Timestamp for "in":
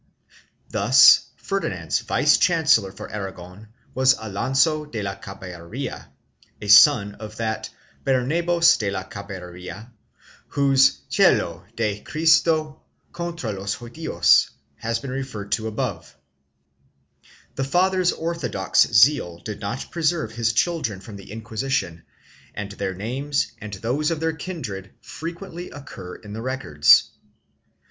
26.15-26.33